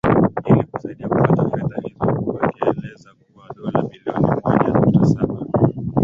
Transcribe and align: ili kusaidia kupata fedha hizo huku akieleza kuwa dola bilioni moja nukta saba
ili 0.49 0.63
kusaidia 0.71 1.07
kupata 1.07 1.49
fedha 1.49 1.77
hizo 1.81 2.05
huku 2.13 2.39
akieleza 2.43 3.09
kuwa 3.13 3.47
dola 3.55 3.81
bilioni 3.81 4.27
moja 4.43 4.73
nukta 4.73 5.05
saba 5.05 5.45